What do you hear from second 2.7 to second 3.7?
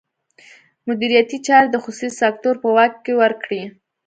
واک کې ورکړي.